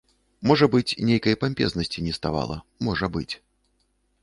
[0.51, 2.57] Можа быць нейкай пампезнасці неставала,
[2.91, 3.29] можа быць.